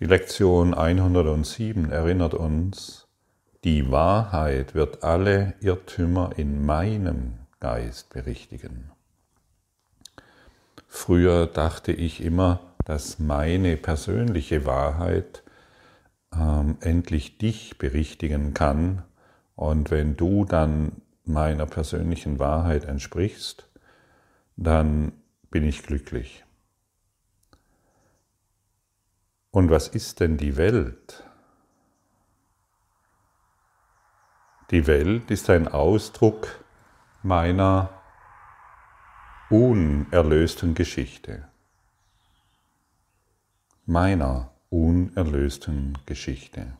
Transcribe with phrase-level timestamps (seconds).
[0.00, 3.08] Die Lektion 107 erinnert uns,
[3.64, 8.92] die Wahrheit wird alle Irrtümer in meinem Geist berichtigen.
[10.86, 15.42] Früher dachte ich immer, dass meine persönliche Wahrheit
[16.32, 19.02] ähm, endlich dich berichtigen kann.
[19.56, 23.68] Und wenn du dann meiner persönlichen Wahrheit entsprichst,
[24.56, 25.10] dann
[25.50, 26.44] bin ich glücklich.
[29.58, 31.24] Und was ist denn die Welt?
[34.70, 36.64] Die Welt ist ein Ausdruck
[37.24, 37.90] meiner
[39.50, 41.48] unerlösten Geschichte.
[43.84, 46.78] Meiner unerlösten Geschichte.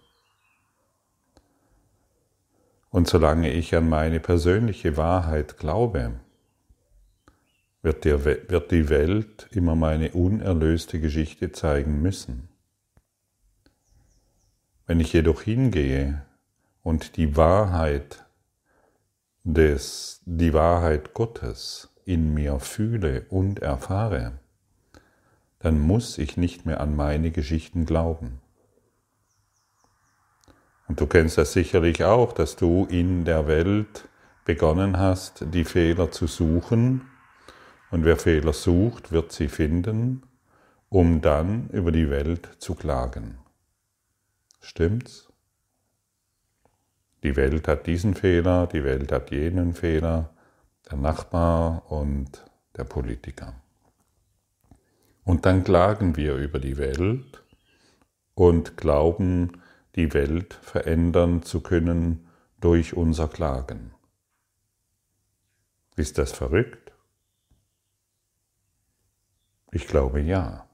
[2.91, 6.21] Und solange ich an meine persönliche Wahrheit glaube,
[7.83, 12.48] wird, die Welt immer meine unerlöste Geschichte zeigen müssen.
[14.89, 16.23] Wenn ich jedoch hingehe
[16.83, 18.25] und die Wahrheit
[19.45, 24.41] des, die Wahrheit Gottes in mir fühle und erfahre,
[25.59, 28.41] dann muss ich nicht mehr an meine Geschichten glauben.
[30.89, 34.09] Und du kennst das sicherlich auch, dass du in der Welt
[34.47, 37.03] begonnen hast, die Fehler zu suchen.
[37.91, 40.23] Und wer Fehler sucht, wird sie finden,
[40.89, 43.37] um dann über die Welt zu klagen.
[44.61, 45.29] Stimmt's?
[47.23, 50.31] Die Welt hat diesen Fehler, die Welt hat jenen Fehler,
[50.91, 52.45] der Nachbar und
[52.77, 53.55] der Politiker.
[55.25, 57.45] Und dann klagen wir über die Welt
[58.35, 59.61] und glauben,
[59.97, 62.29] die Welt verändern zu können
[62.61, 63.93] durch unser Klagen.
[65.97, 66.93] Ist das verrückt?
[69.73, 70.67] Ich glaube ja.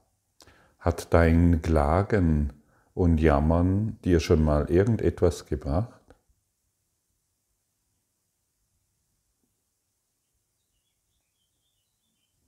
[0.79, 2.53] Hat dein Klagen
[2.95, 6.01] und Jammern dir schon mal irgendetwas gebracht?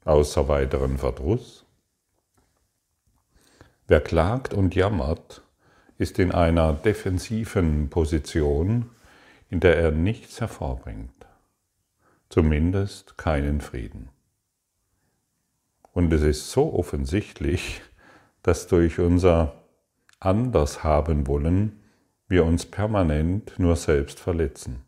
[0.05, 1.65] Außer weiteren Verdruss?
[3.87, 5.43] Wer klagt und jammert,
[5.97, 8.89] ist in einer defensiven Position,
[9.49, 11.25] in der er nichts hervorbringt,
[12.29, 14.09] zumindest keinen Frieden.
[15.91, 17.81] Und es ist so offensichtlich,
[18.43, 19.66] dass durch unser
[20.19, 21.79] anders haben wollen
[22.27, 24.83] wir uns permanent nur selbst verletzen.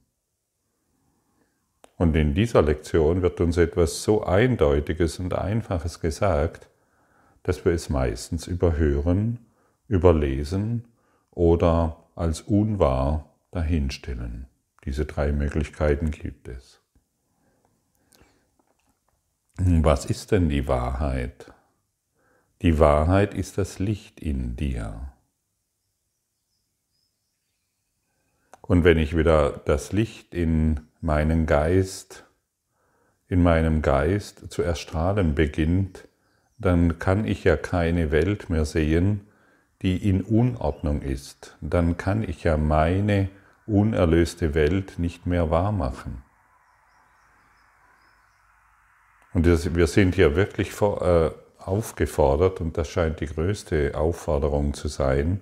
[1.96, 6.70] Und in dieser Lektion wird uns etwas so Eindeutiges und Einfaches gesagt,
[7.44, 9.40] dass wir es meistens überhören,
[9.88, 10.88] überlesen
[11.32, 14.48] oder als unwahr dahinstellen.
[14.86, 16.82] Diese drei Möglichkeiten gibt es.
[19.58, 21.52] Was ist denn die Wahrheit?
[22.62, 25.12] Die Wahrheit ist das Licht in dir.
[28.70, 32.24] Und wenn ich wieder das Licht in meinen Geist,
[33.28, 36.08] in meinem Geist zu erstrahlen beginnt,
[36.60, 39.22] dann kann ich ja keine Welt mehr sehen,
[39.82, 41.58] die in Unordnung ist.
[41.62, 43.30] Dann kann ich ja meine
[43.66, 46.22] unerlöste Welt nicht mehr wahrmachen.
[49.34, 55.42] Und wir sind hier wirklich äh, aufgefordert, und das scheint die größte Aufforderung zu sein,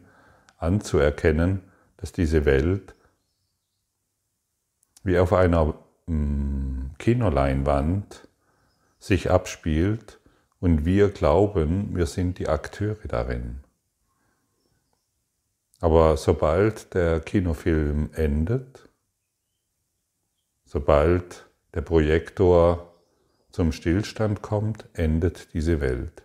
[0.59, 1.59] anzuerkennen,
[1.97, 2.93] dass diese Welt
[5.07, 5.73] wie auf einer
[6.07, 8.27] mm, Kinoleinwand
[8.99, 10.19] sich abspielt
[10.59, 13.61] und wir glauben, wir sind die Akteure darin.
[15.79, 18.89] Aber sobald der Kinofilm endet,
[20.65, 22.93] sobald der Projektor
[23.51, 26.23] zum Stillstand kommt, endet diese Welt.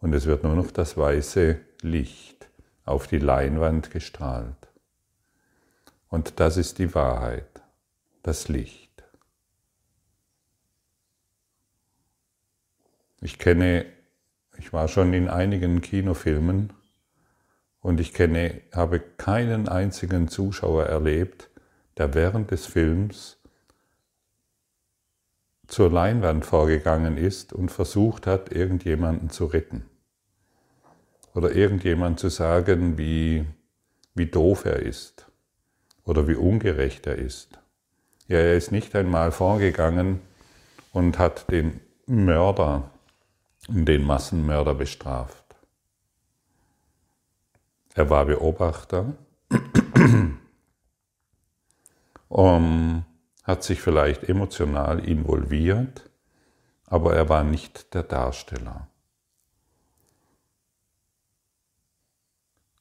[0.00, 2.48] Und es wird nur noch das weiße Licht
[2.84, 4.56] auf die Leinwand gestrahlt.
[6.08, 7.49] Und das ist die Wahrheit,
[8.22, 8.90] das Licht.
[13.20, 13.86] Ich kenne,
[14.58, 16.72] ich war schon in einigen Kinofilmen
[17.80, 21.50] und ich kenne, habe keinen einzigen Zuschauer erlebt,
[21.96, 23.38] der während des Films
[25.66, 29.86] zur Leinwand vorgegangen ist und versucht hat, irgendjemanden zu retten.
[31.34, 33.46] Oder irgendjemand zu sagen, wie,
[34.14, 35.30] wie doof er ist
[36.04, 37.59] oder wie ungerecht er ist.
[38.30, 40.20] Ja, er ist nicht einmal vorgegangen
[40.92, 42.88] und hat den Mörder
[43.66, 45.42] den Massenmörder bestraft.
[47.94, 49.14] Er war Beobachter,
[52.28, 53.04] um,
[53.42, 56.08] hat sich vielleicht emotional involviert,
[56.86, 58.86] aber er war nicht der Darsteller.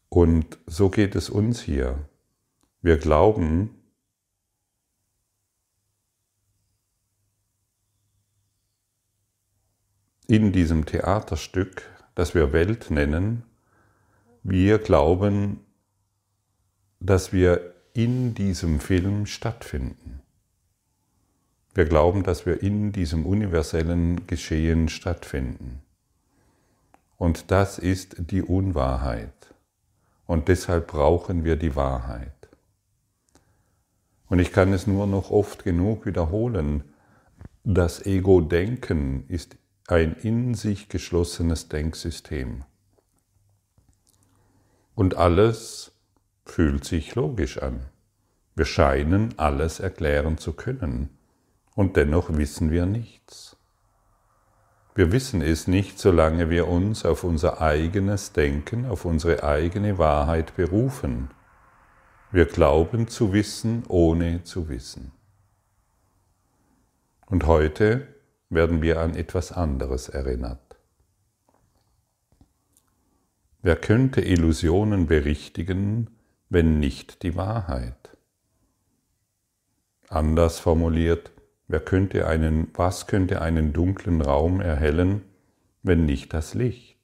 [0.10, 1.98] Und so geht es uns hier.
[2.84, 3.79] Wir glauben,
[10.30, 11.82] in diesem Theaterstück,
[12.14, 13.44] das wir Welt nennen,
[14.44, 15.62] wir glauben,
[17.00, 20.22] dass wir in diesem Film stattfinden.
[21.74, 25.82] Wir glauben, dass wir in diesem universellen Geschehen stattfinden.
[27.18, 29.34] Und das ist die Unwahrheit.
[30.28, 32.50] Und deshalb brauchen wir die Wahrheit.
[34.28, 36.84] Und ich kann es nur noch oft genug wiederholen.
[37.64, 39.59] Das Ego-Denken ist
[39.92, 42.64] ein in sich geschlossenes Denksystem.
[44.94, 45.92] Und alles
[46.46, 47.86] fühlt sich logisch an.
[48.56, 51.10] Wir scheinen alles erklären zu können.
[51.76, 53.56] Und dennoch wissen wir nichts.
[54.96, 60.56] Wir wissen es nicht, solange wir uns auf unser eigenes Denken, auf unsere eigene Wahrheit
[60.58, 61.30] berufen.
[62.32, 65.14] Wir glauben zu wissen, ohne zu wissen.
[67.28, 68.08] Und heute
[68.50, 70.78] werden wir an etwas anderes erinnert.
[73.62, 76.10] Wer könnte Illusionen berichtigen,
[76.50, 78.18] wenn nicht die Wahrheit?
[80.08, 81.32] Anders formuliert,
[81.72, 85.22] Wer könnte einen, was könnte einen dunklen Raum erhellen,
[85.84, 86.98] wenn nicht das Licht?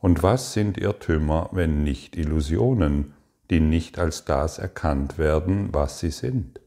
[0.00, 3.14] Und was sind Irrtümer, wenn nicht Illusionen,
[3.48, 6.60] die nicht als das erkannt werden, was sie sind?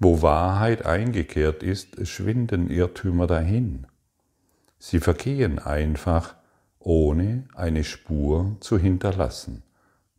[0.00, 3.86] Wo Wahrheit eingekehrt ist, schwinden Irrtümer dahin.
[4.78, 6.36] Sie vergehen einfach,
[6.78, 9.64] ohne eine Spur zu hinterlassen,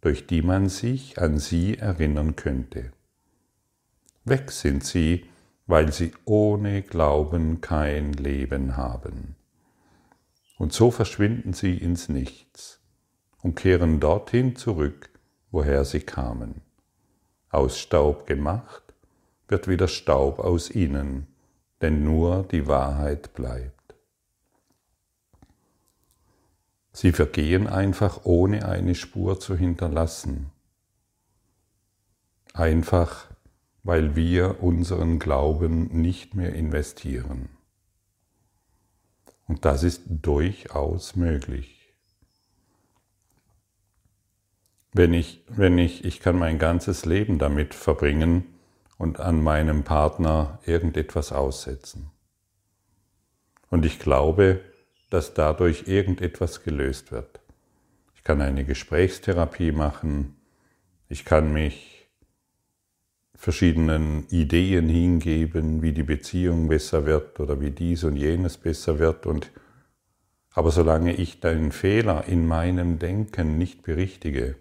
[0.02, 2.92] durch die man sich an sie erinnern könnte.
[4.26, 5.26] Weg sind sie,
[5.66, 9.36] weil sie ohne Glauben kein Leben haben.
[10.58, 12.82] Und so verschwinden sie ins Nichts
[13.42, 15.10] und kehren dorthin zurück,
[15.52, 16.62] woher sie kamen.
[17.50, 18.89] Aus Staub gemacht
[19.50, 21.28] wird wieder Staub aus ihnen,
[21.82, 23.96] denn nur die Wahrheit bleibt.
[26.92, 30.52] Sie vergehen einfach ohne eine Spur zu hinterlassen.
[32.54, 33.30] Einfach
[33.84, 37.50] weil wir unseren Glauben nicht mehr investieren.
[39.48, 41.94] Und das ist durchaus möglich.
[44.92, 48.46] Wenn ich, wenn ich, ich kann mein ganzes Leben damit verbringen
[49.00, 52.12] und an meinem Partner irgendetwas aussetzen.
[53.72, 54.60] Und ich glaube,
[55.10, 57.40] dass dadurch irgendetwas gelöst wird.
[58.14, 60.36] Ich kann eine Gesprächstherapie machen,
[61.08, 62.10] ich kann mich
[63.36, 69.26] verschiedenen Ideen hingeben, wie die Beziehung besser wird oder wie dies und jenes besser wird.
[69.26, 69.50] Und,
[70.52, 74.58] aber solange ich deinen Fehler in meinem Denken nicht berichtige,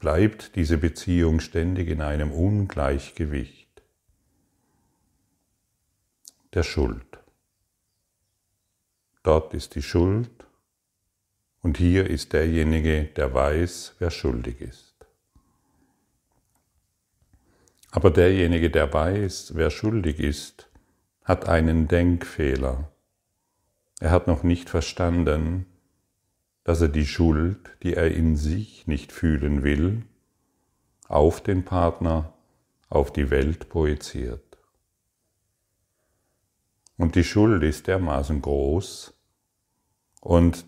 [0.00, 3.82] bleibt diese Beziehung ständig in einem Ungleichgewicht
[6.54, 7.06] der Schuld.
[9.22, 10.30] Dort ist die Schuld
[11.62, 14.94] und hier ist derjenige, der weiß, wer schuldig ist.
[17.90, 20.68] Aber derjenige, der weiß, wer schuldig ist,
[21.24, 22.90] hat einen Denkfehler.
[24.00, 25.66] Er hat noch nicht verstanden,
[26.70, 30.04] dass er die Schuld, die er in sich nicht fühlen will,
[31.08, 32.32] auf den Partner,
[32.88, 34.56] auf die Welt projiziert.
[36.96, 39.12] Und die Schuld ist dermaßen groß
[40.20, 40.64] und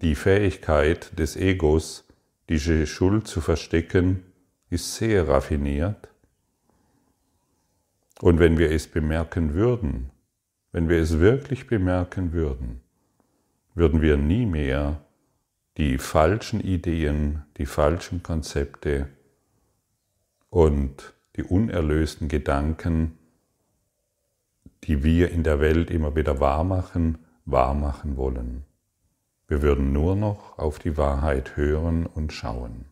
[0.00, 2.08] die Fähigkeit des Egos,
[2.48, 4.24] diese Schuld zu verstecken,
[4.68, 6.08] ist sehr raffiniert.
[8.20, 10.10] Und wenn wir es bemerken würden,
[10.72, 12.80] wenn wir es wirklich bemerken würden,
[13.78, 15.00] würden wir nie mehr
[15.76, 19.08] die falschen Ideen, die falschen Konzepte
[20.50, 23.16] und die unerlösten Gedanken,
[24.84, 28.64] die wir in der Welt immer wieder wahrmachen, wahrmachen wollen.
[29.46, 32.86] Wir würden nur noch auf die Wahrheit hören und schauen.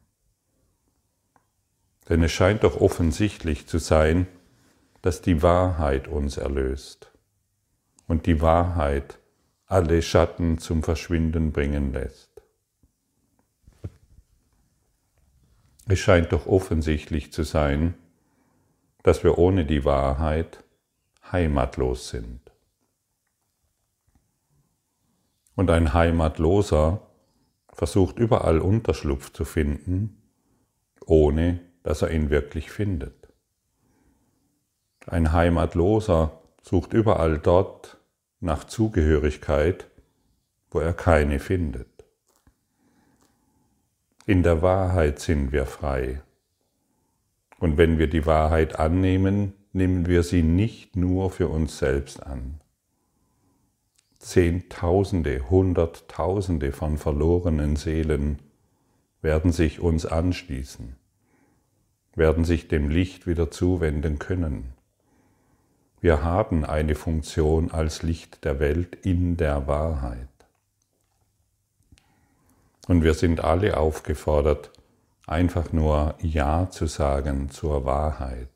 [2.09, 4.28] Denn es scheint doch offensichtlich zu sein,
[5.02, 7.11] dass die Wahrheit uns erlöst
[8.07, 9.19] und die Wahrheit
[9.66, 12.30] alle Schatten zum Verschwinden bringen lässt.
[15.88, 17.94] Es scheint doch offensichtlich zu sein,
[19.02, 20.64] dass wir ohne die Wahrheit
[21.30, 22.40] heimatlos sind.
[25.54, 27.00] Und ein Heimatloser
[27.73, 30.20] versucht überall Unterschlupf zu finden,
[31.06, 33.28] ohne dass er ihn wirklich findet.
[35.06, 37.96] Ein Heimatloser sucht überall dort
[38.47, 39.91] nach Zugehörigkeit,
[40.71, 41.88] wo er keine findet.
[44.25, 46.23] In der Wahrheit sind wir frei.
[47.59, 52.61] Und wenn wir die Wahrheit annehmen, nehmen wir sie nicht nur für uns selbst an.
[54.19, 58.41] Zehntausende, Hunderttausende von verlorenen Seelen
[59.23, 60.97] werden sich uns anschließen,
[62.15, 64.75] werden sich dem Licht wieder zuwenden können.
[66.00, 70.29] Wir haben eine Funktion als Licht der Welt in der Wahrheit.
[72.87, 74.71] Und wir sind alle aufgefordert,
[75.26, 78.49] einfach nur Ja zu sagen zur Wahrheit.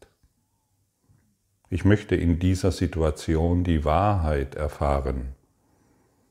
[1.68, 5.34] Ich möchte in dieser Situation die Wahrheit erfahren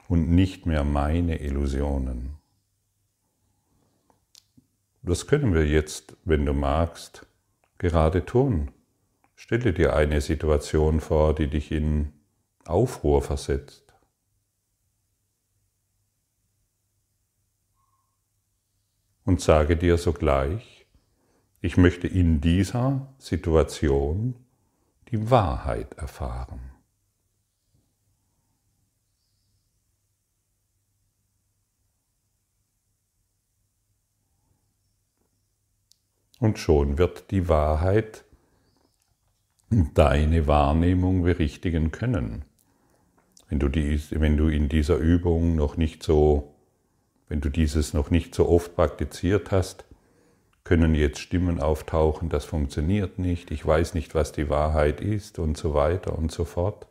[0.08, 2.38] und nicht mehr meine Illusionen.
[5.01, 7.25] Das können wir jetzt, wenn du magst,
[7.78, 8.72] gerade tun.
[9.41, 12.12] Stelle dir eine Situation vor, die dich in
[12.65, 13.93] Aufruhr versetzt.
[19.24, 20.88] Und sage dir sogleich,
[21.62, 24.36] ich möchte in dieser Situation
[25.08, 26.72] die Wahrheit erfahren.
[36.39, 38.25] Und schon wird die Wahrheit
[39.70, 42.44] deine Wahrnehmung berichtigen können.
[43.50, 46.56] Wenn du, dies, wenn du in dieser Übung noch nicht so,
[47.28, 49.86] wenn du dieses noch nicht so oft praktiziert hast,
[50.64, 55.58] können jetzt Stimmen auftauchen, das funktioniert nicht, ich weiß nicht, was die Wahrheit ist und
[55.58, 56.88] so weiter und so fort.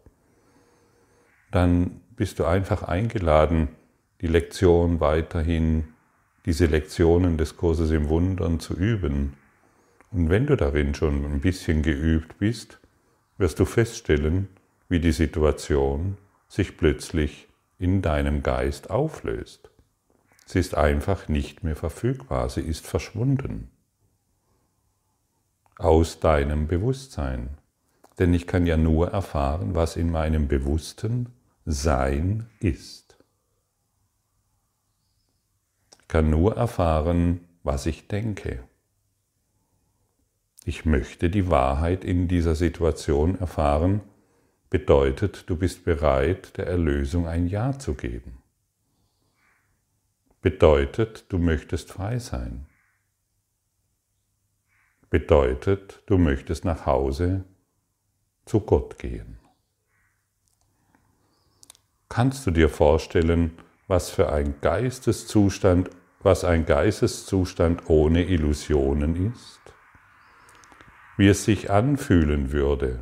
[1.50, 3.68] Dann bist du einfach eingeladen,
[4.20, 5.88] die Lektion weiterhin,
[6.44, 9.34] diese Lektionen des Kurses im Wundern zu üben
[10.10, 12.80] und wenn du darin schon ein bisschen geübt bist,
[13.36, 14.48] wirst du feststellen,
[14.88, 16.16] wie die Situation
[16.48, 17.48] sich plötzlich
[17.78, 19.70] in deinem Geist auflöst.
[20.46, 23.70] Sie ist einfach nicht mehr verfügbar, sie ist verschwunden
[25.78, 27.56] aus deinem Bewusstsein.
[28.18, 31.32] Denn ich kann ja nur erfahren, was in meinem bewussten
[31.64, 33.16] Sein ist.
[36.02, 38.64] Ich kann nur erfahren, was ich denke.
[40.68, 44.02] Ich möchte die Wahrheit in dieser Situation erfahren,
[44.68, 48.42] bedeutet, du bist bereit, der Erlösung ein Ja zu geben.
[50.42, 52.66] Bedeutet, du möchtest frei sein.
[55.08, 57.44] Bedeutet, du möchtest nach Hause
[58.44, 59.38] zu Gott gehen.
[62.10, 63.52] Kannst du dir vorstellen,
[63.86, 65.88] was für ein Geisteszustand,
[66.20, 69.67] was ein Geisteszustand ohne Illusionen ist?
[71.18, 73.00] Wie es sich anfühlen würde.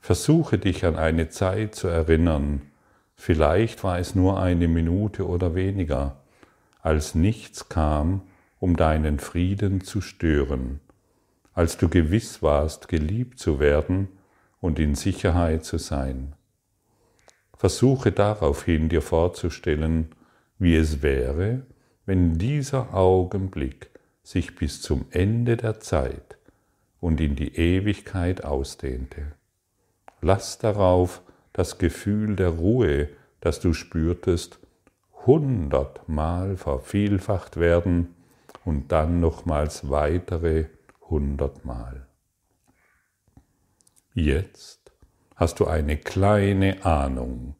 [0.00, 2.60] Versuche dich an eine Zeit zu erinnern,
[3.16, 6.20] vielleicht war es nur eine Minute oder weniger,
[6.82, 8.22] als nichts kam,
[8.58, 10.80] um deinen Frieden zu stören,
[11.54, 14.08] als du gewiss warst, geliebt zu werden
[14.60, 16.34] und in Sicherheit zu sein.
[17.56, 20.14] Versuche daraufhin dir vorzustellen,
[20.58, 21.62] wie es wäre,
[22.04, 23.88] wenn dieser Augenblick
[24.22, 26.36] sich bis zum Ende der Zeit
[27.00, 29.32] und in die Ewigkeit ausdehnte.
[30.20, 33.08] Lass darauf das Gefühl der Ruhe,
[33.40, 34.58] das du spürtest,
[35.26, 38.14] hundertmal vervielfacht werden
[38.64, 40.66] und dann nochmals weitere
[41.08, 42.06] hundertmal.
[44.14, 44.92] Jetzt
[45.36, 47.56] hast du eine kleine Ahnung,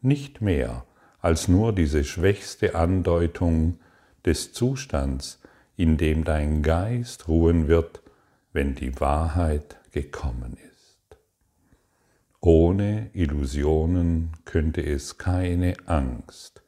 [0.00, 0.84] nicht mehr
[1.20, 3.80] als nur diese schwächste Andeutung
[4.24, 5.40] des Zustands,
[5.76, 8.02] in dem dein Geist ruhen wird,
[8.58, 11.16] wenn die Wahrheit gekommen ist.
[12.40, 16.64] Ohne Illusionen könnte es keine Angst,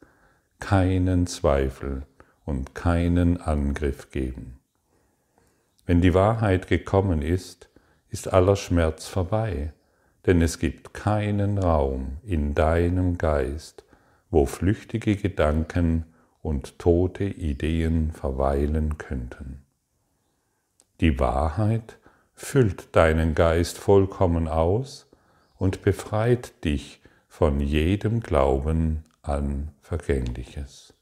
[0.61, 2.03] keinen Zweifel
[2.45, 4.61] und keinen Angriff geben.
[5.85, 7.67] Wenn die Wahrheit gekommen ist,
[8.07, 9.73] ist aller Schmerz vorbei,
[10.25, 13.83] denn es gibt keinen Raum in deinem Geist,
[14.29, 16.05] wo flüchtige Gedanken
[16.41, 19.65] und tote Ideen verweilen könnten.
[21.01, 21.97] Die Wahrheit
[22.35, 25.09] füllt deinen Geist vollkommen aus
[25.57, 30.93] und befreit dich von jedem Glauben an Vergängliches.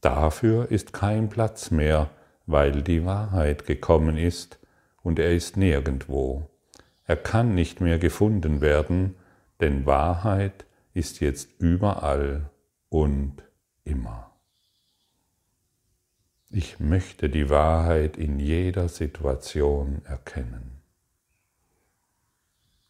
[0.00, 2.10] Dafür ist kein Platz mehr,
[2.46, 4.60] weil die Wahrheit gekommen ist
[5.02, 6.48] und er ist nirgendwo.
[7.06, 9.16] Er kann nicht mehr gefunden werden,
[9.60, 12.50] denn Wahrheit ist jetzt überall
[12.88, 13.42] und
[13.82, 14.29] immer.
[16.52, 20.82] Ich möchte die Wahrheit in jeder Situation erkennen.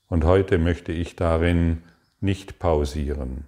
[0.08, 1.82] Und heute möchte ich darin
[2.22, 3.44] nicht pausieren.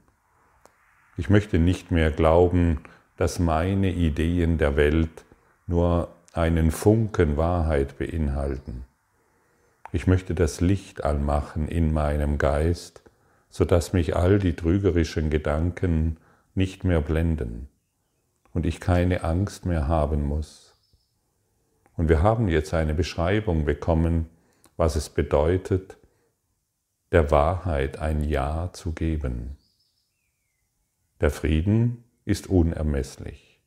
[1.16, 2.80] Ich möchte nicht mehr glauben,
[3.16, 5.24] dass meine Ideen der Welt
[5.66, 8.84] nur einen Funken Wahrheit beinhalten.
[9.92, 13.02] Ich möchte das Licht anmachen in meinem Geist,
[13.48, 16.18] sodass mich all die trügerischen Gedanken
[16.54, 17.71] nicht mehr blenden
[18.52, 20.76] und ich keine Angst mehr haben muss.
[21.96, 24.28] Und wir haben jetzt eine Beschreibung bekommen,
[24.76, 25.96] was es bedeutet,
[27.12, 29.56] der Wahrheit ein Ja zu geben.
[31.20, 33.60] Der Frieden ist unermesslich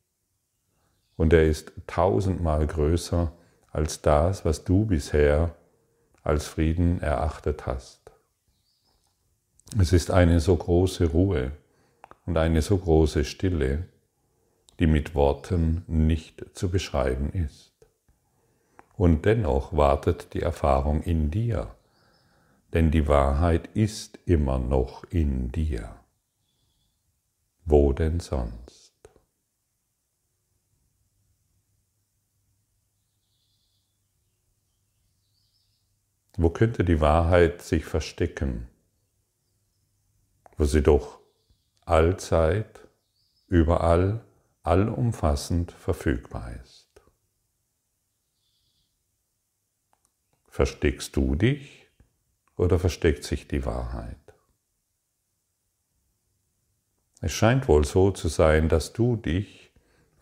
[1.15, 3.31] und er ist tausendmal größer
[3.71, 5.55] als das, was du bisher
[6.23, 8.11] als Frieden erachtet hast.
[9.79, 11.51] Es ist eine so große Ruhe
[12.25, 13.87] und eine so große Stille,
[14.79, 17.73] die mit Worten nicht zu beschreiben ist.
[18.97, 21.75] Und dennoch wartet die Erfahrung in dir,
[22.73, 25.95] denn die Wahrheit ist immer noch in dir.
[27.65, 28.93] Wo denn sonst?
[36.37, 38.67] Wo könnte die Wahrheit sich verstecken,
[40.57, 41.19] wo sie doch
[41.85, 42.81] allzeit,
[43.47, 44.21] überall,
[44.65, 46.89] allumfassend verfügbar ist?
[50.47, 51.87] Versteckst du dich
[52.55, 54.17] oder versteckt sich die Wahrheit?
[57.21, 59.71] Es scheint wohl so zu sein, dass du dich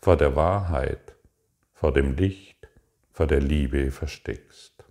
[0.00, 1.16] vor der Wahrheit,
[1.72, 2.68] vor dem Licht,
[3.12, 4.84] vor der Liebe versteckst.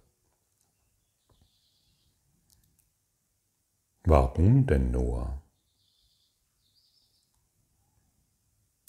[4.03, 5.42] Warum denn nur?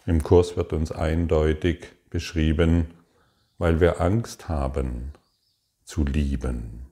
[0.06, 2.92] Im Kurs wird uns eindeutig beschrieben,
[3.56, 5.12] weil wir Angst haben
[5.84, 6.87] zu lieben,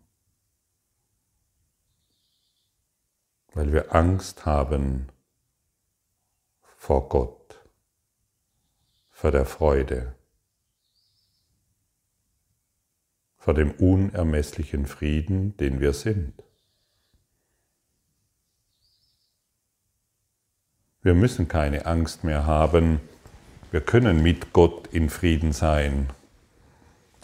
[3.53, 5.09] weil wir Angst haben
[6.63, 7.61] vor Gott,
[9.11, 10.15] vor der Freude,
[13.37, 16.43] vor dem unermesslichen Frieden, den wir sind.
[21.05, 23.01] Wir müssen keine Angst mehr haben.
[23.73, 26.11] Wir können mit Gott in Frieden sein,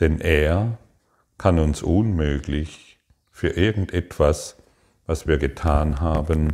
[0.01, 0.79] denn er
[1.37, 2.99] kann uns unmöglich
[3.31, 4.57] für irgendetwas,
[5.07, 6.53] was wir getan haben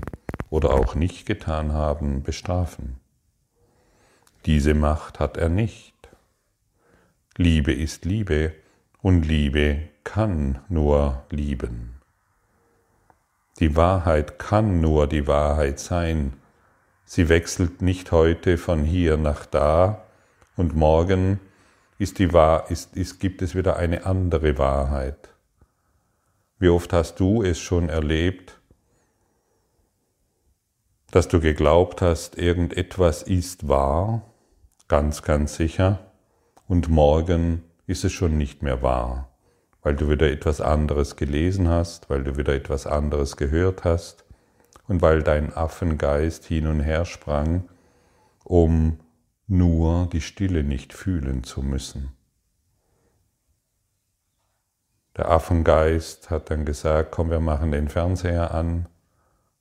[0.51, 3.01] oder auch nicht getan haben, bestrafen.
[4.45, 5.95] Diese Macht hat er nicht.
[7.39, 8.53] Liebe ist Liebe
[9.01, 11.95] und Liebe kann nur lieben.
[13.61, 16.35] Die Wahrheit kann nur die Wahrheit sein,
[17.15, 20.03] Sie wechselt nicht heute von hier nach da
[20.57, 21.39] und morgen
[21.97, 25.29] ist die Wahr, ist, ist, gibt es wieder eine andere Wahrheit.
[26.59, 28.59] Wie oft hast du es schon erlebt,
[31.13, 34.23] dass du geglaubt hast, irgendetwas ist wahr,
[34.89, 36.11] ganz, ganz sicher,
[36.67, 39.29] und morgen ist es schon nicht mehr wahr,
[39.83, 44.24] weil du wieder etwas anderes gelesen hast, weil du wieder etwas anderes gehört hast,
[44.87, 47.69] und weil dein Affengeist hin und her sprang,
[48.45, 49.01] um
[49.47, 52.13] nur die Stille nicht fühlen zu müssen.
[55.17, 58.89] Der Affengeist hat dann gesagt, komm, wir machen den Fernseher an,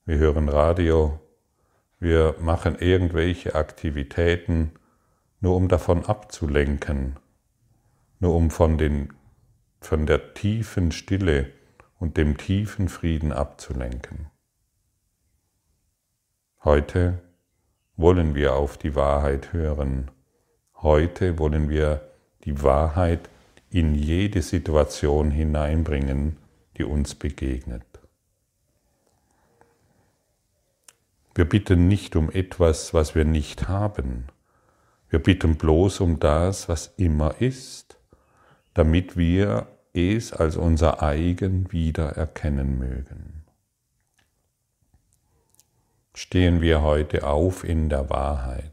[0.06, 1.20] wir hören Radio,
[2.00, 4.72] wir machen irgendwelche Aktivitäten,
[5.40, 7.18] nur um davon abzulenken,
[8.20, 9.14] nur um von, den,
[9.80, 11.52] von der tiefen Stille
[12.00, 14.33] und dem tiefen Frieden abzulenken.
[16.66, 17.20] Heute
[17.98, 20.12] wollen wir auf die Wahrheit hören.
[20.76, 22.10] Heute wollen wir
[22.46, 23.30] die Wahrheit
[23.70, 26.38] in jede Situation hineinbringen,
[26.78, 27.84] die uns begegnet.
[31.36, 34.28] Wir bitten nicht um etwas, was wir nicht haben.
[35.10, 37.98] Wir bitten bloß um das, was immer ist,
[38.74, 43.33] damit wir es als unser eigen wieder erkennen mögen
[46.16, 48.72] stehen wir heute auf in der Wahrheit.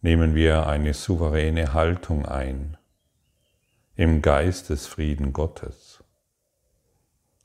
[0.00, 2.76] Nehmen wir eine souveräne Haltung ein
[3.94, 6.02] im Geistesfrieden Gottes.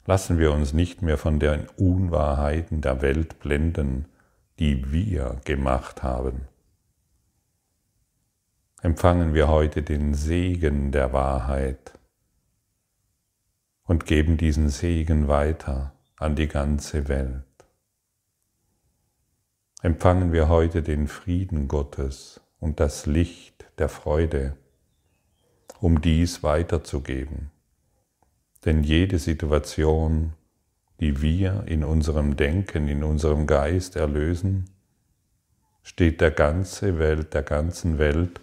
[0.05, 4.05] Lassen wir uns nicht mehr von den Unwahrheiten der Welt blenden,
[4.57, 6.47] die wir gemacht haben.
[8.81, 11.93] Empfangen wir heute den Segen der Wahrheit
[13.83, 17.46] und geben diesen Segen weiter an die ganze Welt
[19.81, 24.57] empfangen wir heute den Frieden Gottes und das Licht der Freude,
[25.79, 27.51] um dies weiterzugeben.
[28.65, 30.33] Denn jede Situation,
[30.99, 34.65] die wir in unserem Denken, in unserem Geist erlösen,
[35.83, 38.41] steht der ganze Welt, der ganzen Welt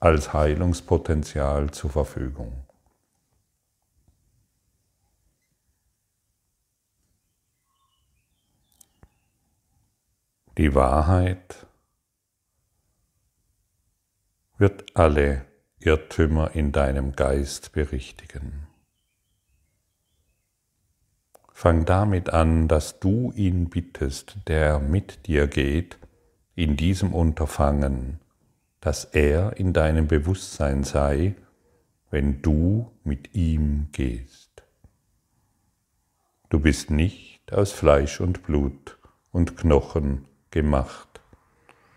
[0.00, 2.52] als Heilungspotenzial zur Verfügung.
[10.58, 11.66] Die Wahrheit
[14.58, 15.46] wird alle
[15.80, 18.66] Irrtümer in deinem Geist berichtigen.
[21.54, 25.96] Fang damit an, dass du ihn bittest, der mit dir geht,
[26.54, 28.20] in diesem Unterfangen,
[28.80, 31.34] dass er in deinem Bewusstsein sei,
[32.10, 34.64] wenn du mit ihm gehst.
[36.50, 38.98] Du bist nicht aus Fleisch und Blut
[39.30, 41.20] und Knochen gemacht,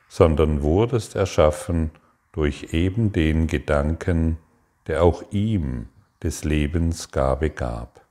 [0.07, 1.91] sondern wurdest erschaffen
[2.31, 4.39] durch eben den Gedanken,
[4.87, 5.89] der auch ihm
[6.23, 8.03] des Lebens Gabe gab.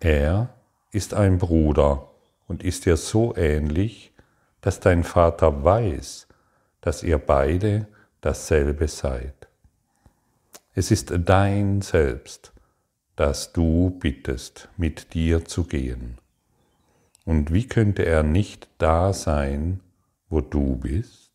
[0.00, 0.48] Er
[0.90, 2.10] ist ein Bruder
[2.48, 4.12] und ist dir so ähnlich,
[4.60, 6.26] dass dein Vater weiß,
[6.80, 7.86] dass ihr beide
[8.20, 9.48] dasselbe seid.
[10.74, 12.52] Es ist dein Selbst,
[13.16, 16.18] das du bittest, mit dir zu gehen.
[17.28, 19.80] Und wie könnte er nicht da sein,
[20.30, 21.30] wo du bist?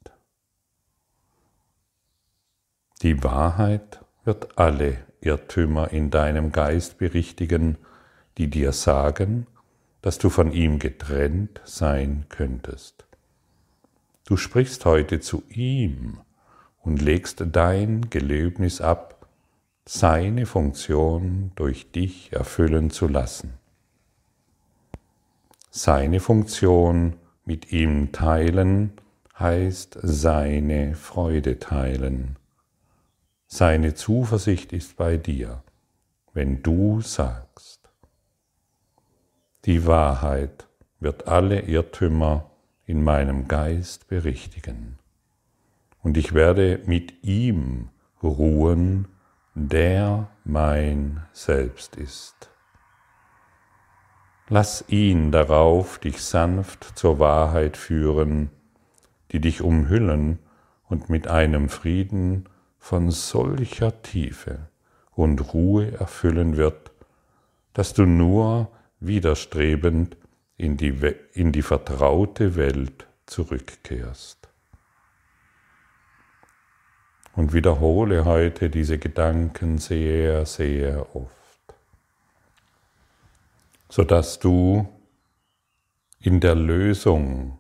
[3.03, 7.77] Die Wahrheit wird alle Irrtümer in deinem Geist berichtigen,
[8.39, 9.45] die dir sagen,
[10.01, 13.05] dass du von ihm getrennt sein könntest.
[14.25, 16.21] Du sprichst heute zu ihm
[16.81, 19.27] und legst dein Gelöbnis ab,
[19.85, 23.59] seine Funktion durch dich erfüllen zu lassen.
[25.75, 28.93] Seine Funktion mit ihm teilen
[29.39, 32.37] heißt seine Freude teilen.
[33.47, 35.63] Seine Zuversicht ist bei dir,
[36.31, 37.89] wenn du sagst.
[39.65, 40.67] Die Wahrheit
[40.99, 42.51] wird alle Irrtümer
[42.85, 44.99] in meinem Geist berichtigen.
[46.03, 47.89] Und ich werde mit ihm
[48.21, 49.07] ruhen,
[49.55, 52.52] der mein Selbst ist.
[54.55, 58.51] Lass ihn darauf dich sanft zur Wahrheit führen,
[59.31, 60.37] die dich umhüllen
[60.87, 64.67] und mit einem Frieden von solcher Tiefe
[65.15, 66.91] und Ruhe erfüllen wird,
[67.73, 70.17] dass du nur widerstrebend
[70.55, 70.93] in die,
[71.33, 74.49] in die vertraute Welt zurückkehrst.
[77.35, 81.42] Und wiederhole heute diese Gedanken sehr, sehr oft,
[83.93, 84.87] sodass du
[86.19, 87.59] in der Lösung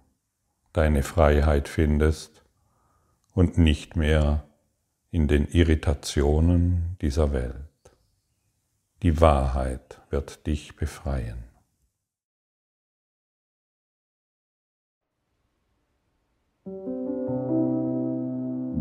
[0.71, 2.43] deine Freiheit findest
[3.35, 4.43] und nicht mehr
[5.11, 7.53] in den Irritationen dieser Welt.
[9.03, 11.43] Die Wahrheit wird dich befreien.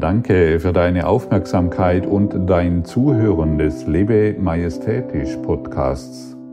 [0.00, 6.34] Danke für deine Aufmerksamkeit und dein Zuhören des Lebe Majestätisch Podcasts.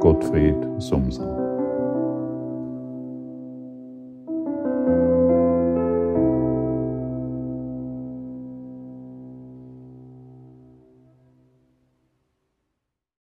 [0.00, 1.39] Gottfried Sumser.